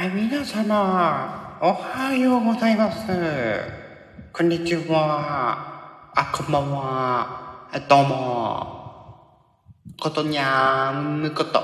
[0.00, 3.04] あ、皆様、おはようございます。
[4.32, 6.12] こんにちは。
[6.14, 7.68] あ、こんばんは。
[7.88, 9.48] どうも。
[10.00, 11.58] ことにゃんむこと、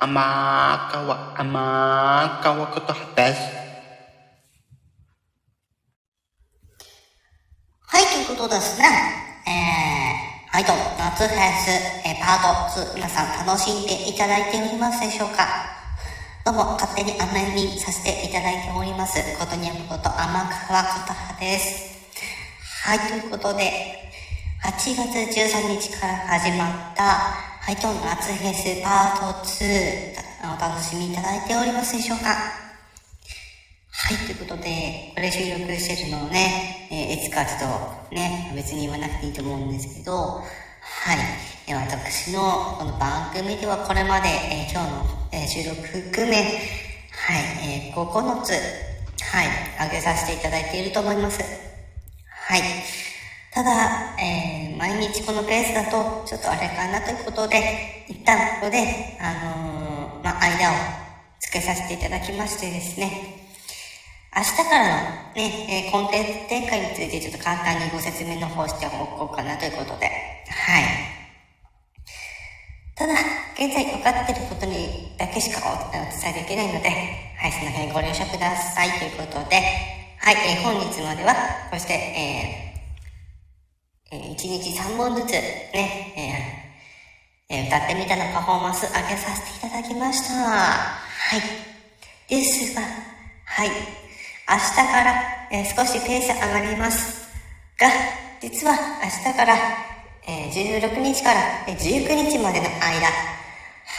[0.00, 3.40] あまかわ、あまかわことはです。
[7.82, 8.84] はい、ということですね。
[9.46, 11.70] えー、はいと、夏フェス、
[12.04, 15.75] えー、パート2、皆さん楽しんでいただいておりますでしょうか
[16.46, 21.98] どうも、勝手に甘えにさせていただいております、ことにゃむこと天川ことはです。
[22.84, 24.12] はい、ということで、
[24.62, 40.44] 8月13日から始まった、はいと、夏フェスパート2、お楽しみいただいておりますでしょうかはい、ということで、これ収録してるのをね、えーいつかちょっとね、別に言わなくていいと思うんですけど、
[40.88, 41.18] はい、
[41.66, 51.42] え私のこの番組ではこれまで、えー今日の、えー収録含め、はい、えー9つ、はい、上げさせていただいていると思います。
[51.42, 52.62] はい。
[53.52, 60.74] ただ、えー毎日このペースだと、ちょっとあれかなということで、一旦ここで、あのーまあ、間を
[61.40, 63.42] つけさせていただきましてですね、
[64.36, 70.06] 明日からのね、えーコンテンツ展開についてちょっと簡単にご説明の方しておこうかなということで、
[70.66, 70.84] はい。
[72.94, 73.12] ただ、
[73.54, 76.90] 現在分かってることにだけしかお伝えできないので、
[77.38, 79.56] はい、その辺ご了承くださいということで、
[80.18, 81.34] はい、えー本日までは、
[81.70, 86.62] こうして、えーえ、1日3本ずつね、
[87.50, 90.34] えーえー歌ってみたのパフォーマンス上げさせていただきました。
[90.34, 90.96] は
[91.36, 91.40] い。
[92.28, 93.68] ですが、はい。
[93.68, 95.14] 明日から、
[95.50, 97.28] えー少しペース上がります。
[97.78, 97.88] が、
[98.40, 99.56] 実は明日から、
[100.28, 103.08] えー16日から19日までの間、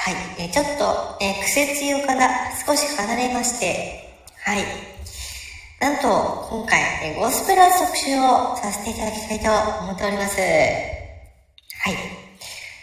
[0.08, 0.16] はい。
[0.40, 2.30] えちょっと、えー癖強から
[2.66, 4.64] 少し離れまして、はい。
[5.82, 9.52] なんと、今回、えーゴスペラ特集をさせていただきたいと
[9.84, 10.40] 思っております。
[10.40, 10.48] はい。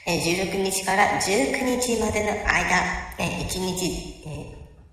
[0.04, 2.76] えー16日から19日までの間、
[3.16, 4.20] えー1日、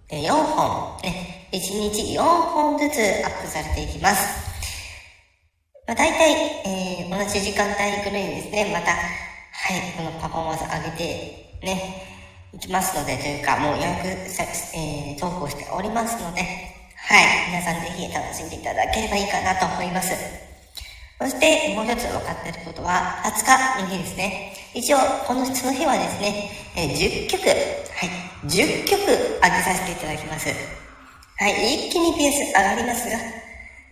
[0.09, 4.25] えーえー4本、ね、1日4本ずつアップされていきます。
[5.86, 6.31] まあ、大体、
[6.63, 8.98] えー同じ時間帯くらいにですね、また、は
[9.75, 12.21] い、このパフォーマンス上げて、ね、
[12.53, 20.13] いきますので、というか、もう予約、えー投稿しておりますので、はい、皆さんぜひ楽しんでいただければいいかなと思います。
[21.19, 24.53] そして、もう一つ分かっていることは、20日の日ですね。
[24.73, 24.97] 一応、
[25.28, 28.09] この、その日はですね、えー10曲、はい、
[28.47, 30.50] 10曲上げさせていただきます。
[31.38, 33.18] はい、一気にペース上がりますが、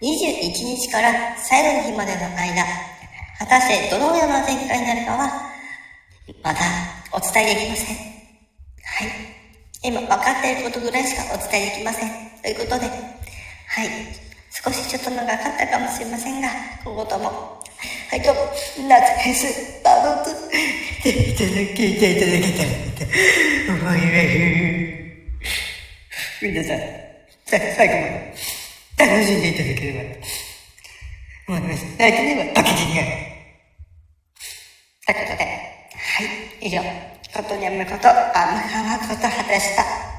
[0.01, 2.63] 21日から最後の日までの間、
[3.39, 5.31] 果たしてどのような展開になるかは、
[6.43, 6.59] まだ
[7.11, 8.08] お伝えできません。
[8.97, 9.09] はい。
[9.83, 12.09] 今分かっていることぐらいしかお伝えできません。
[12.41, 13.89] ということで、はい。
[14.51, 16.50] 少しちょっと長かったかもしれませんが、
[16.83, 17.61] 今後とも、
[18.09, 18.41] はい、どうも、
[18.89, 20.31] 夏フェス、バードツ、
[21.07, 23.05] いただけ、いただけたらと
[23.72, 24.17] 思いま
[25.39, 25.56] す。
[26.41, 26.77] 皆さん、
[27.45, 28.33] 最後まで
[28.97, 29.94] 楽しんでいただけれ
[31.47, 31.85] ば思います。
[31.97, 33.07] 泣いてね、バケツになる。
[35.06, 36.81] ということで、はい、以上、
[37.34, 40.19] ことにゃむこと、あむはまことはでした。